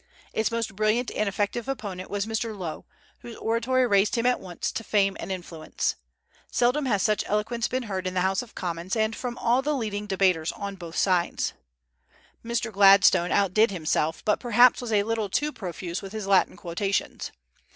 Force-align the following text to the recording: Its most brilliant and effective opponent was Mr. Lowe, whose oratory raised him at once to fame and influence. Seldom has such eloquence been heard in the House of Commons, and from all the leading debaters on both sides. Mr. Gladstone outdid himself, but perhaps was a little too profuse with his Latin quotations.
Its 0.33 0.49
most 0.49 0.75
brilliant 0.75 1.11
and 1.11 1.29
effective 1.29 1.67
opponent 1.67 2.09
was 2.09 2.25
Mr. 2.25 2.57
Lowe, 2.57 2.85
whose 3.19 3.35
oratory 3.35 3.85
raised 3.85 4.15
him 4.15 4.25
at 4.25 4.39
once 4.39 4.71
to 4.71 4.83
fame 4.83 5.15
and 5.19 5.31
influence. 5.31 5.93
Seldom 6.51 6.87
has 6.87 7.03
such 7.03 7.23
eloquence 7.27 7.67
been 7.67 7.83
heard 7.83 8.07
in 8.07 8.15
the 8.15 8.21
House 8.21 8.41
of 8.41 8.55
Commons, 8.55 8.95
and 8.95 9.15
from 9.15 9.37
all 9.37 9.61
the 9.61 9.75
leading 9.75 10.07
debaters 10.07 10.51
on 10.53 10.73
both 10.73 10.95
sides. 10.97 11.53
Mr. 12.43 12.71
Gladstone 12.71 13.31
outdid 13.31 13.69
himself, 13.69 14.25
but 14.25 14.39
perhaps 14.39 14.81
was 14.81 14.91
a 14.91 15.03
little 15.03 15.29
too 15.29 15.51
profuse 15.53 16.01
with 16.01 16.13
his 16.13 16.25
Latin 16.25 16.57
quotations. 16.57 17.31